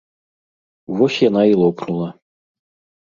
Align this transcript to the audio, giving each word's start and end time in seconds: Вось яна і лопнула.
Вось 1.01 1.19
яна 1.29 1.41
і 1.53 1.59
лопнула. 1.63 2.09